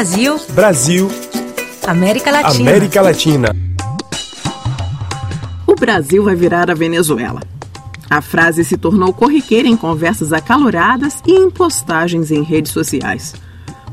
[0.00, 0.40] Brasil.
[0.54, 1.10] Brasil.
[1.86, 2.70] América Latina.
[2.70, 3.56] América Latina.
[5.66, 7.40] O Brasil vai virar a Venezuela.
[8.08, 13.34] A frase se tornou corriqueira em conversas acaloradas e em postagens em redes sociais.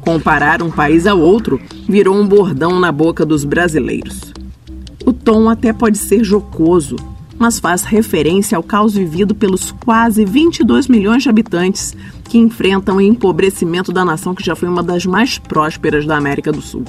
[0.00, 4.32] Comparar um país ao outro virou um bordão na boca dos brasileiros.
[5.04, 6.94] O tom até pode ser jocoso,
[7.38, 11.94] mas faz referência ao caos vivido pelos quase 22 milhões de habitantes
[12.24, 16.50] que enfrentam o empobrecimento da nação que já foi uma das mais prósperas da América
[16.50, 16.84] do Sul.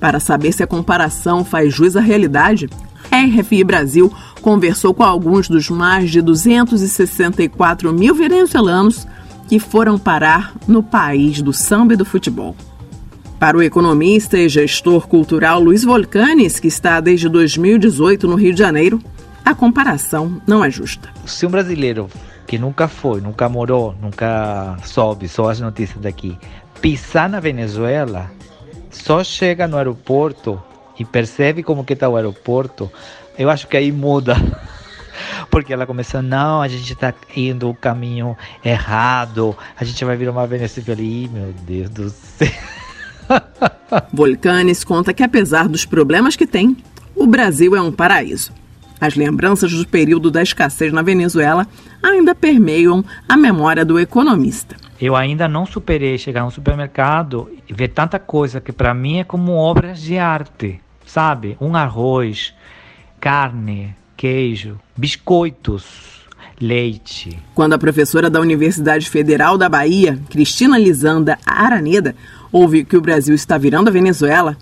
[0.00, 2.68] Para saber se a comparação faz jus à realidade,
[3.10, 9.06] a RFI Brasil conversou com alguns dos mais de 264 mil venezuelanos
[9.48, 12.56] que foram parar no país do samba e do futebol.
[13.38, 18.58] Para o economista e gestor cultural Luiz Volcanes, que está desde 2018 no Rio de
[18.58, 19.00] Janeiro,
[19.44, 21.08] a comparação não é justa.
[21.26, 22.08] Se um brasileiro
[22.46, 26.38] que nunca foi, nunca morou, nunca soube só as notícias daqui,
[26.80, 28.30] pisar na Venezuela,
[28.90, 30.62] só chega no aeroporto
[30.98, 32.90] e percebe como que está o aeroporto,
[33.38, 34.36] eu acho que aí muda.
[35.50, 40.32] Porque ela começou, não, a gente está indo o caminho errado, a gente vai virar
[40.32, 41.00] uma Venezuela.
[41.00, 42.48] Ih, meu Deus do céu.
[44.12, 46.76] Volcanes conta que apesar dos problemas que tem,
[47.14, 48.52] o Brasil é um paraíso.
[49.02, 51.66] As lembranças do período da escassez na Venezuela
[52.00, 54.76] ainda permeiam a memória do economista.
[55.00, 59.24] Eu ainda não superei chegar no supermercado e ver tanta coisa que para mim é
[59.24, 61.56] como obras de arte, sabe?
[61.60, 62.54] Um arroz,
[63.18, 66.20] carne, queijo, biscoitos,
[66.60, 67.36] leite.
[67.56, 72.14] Quando a professora da Universidade Federal da Bahia, Cristina Lisanda Araneda,
[72.52, 74.56] ouve que o Brasil está virando a Venezuela,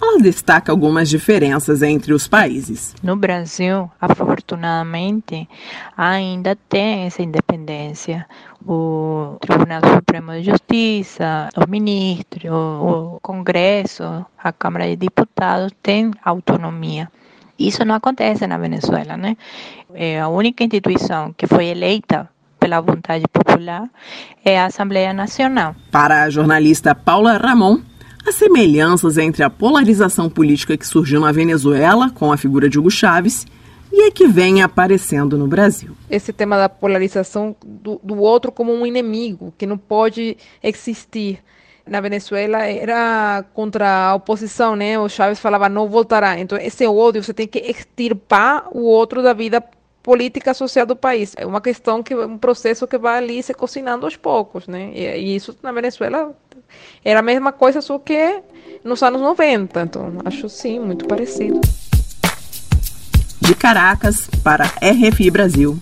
[0.00, 2.94] ela destaca algumas diferenças entre os países.
[3.02, 5.48] No Brasil, afortunadamente,
[5.96, 8.26] ainda tem essa independência.
[8.66, 14.02] O Tribunal Supremo de Justiça, os ministros, o Congresso,
[14.42, 17.08] a Câmara de Deputados têm autonomia.
[17.58, 19.36] Isso não acontece na Venezuela, né?
[19.94, 22.28] É a única instituição que foi eleita
[22.58, 23.88] pela vontade popular
[24.44, 25.76] é a Assembleia Nacional.
[25.90, 27.80] Para a jornalista Paula Ramon,
[28.26, 32.90] as semelhanças entre a polarização política que surgiu na Venezuela com a figura de Hugo
[32.90, 33.46] Chávez
[33.92, 35.96] e a que vem aparecendo no Brasil.
[36.10, 41.38] Esse tema da polarização do, do outro como um inimigo que não pode existir
[41.86, 44.98] na Venezuela era contra a oposição, né?
[44.98, 46.38] O Chávez falava não voltará.
[46.38, 49.62] Então esse ódio você tem que extirpar o outro da vida
[50.02, 51.32] política social do país.
[51.36, 54.90] É uma questão que um processo que vai ali se cocinando aos poucos, né?
[54.92, 56.34] E, e isso na Venezuela
[57.04, 58.40] era a mesma coisa, só que
[58.84, 59.82] nos anos 90.
[59.82, 61.60] Então, acho sim, muito parecido.
[63.40, 65.78] De Caracas, para RFI Brasil,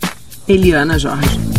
[0.49, 1.53] Eliana Jorge.